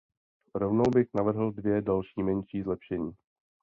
[0.55, 3.11] Rovnou bych navrhl dvě další menší zlepšení.